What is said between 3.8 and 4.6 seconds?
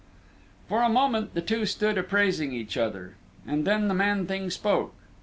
the man thing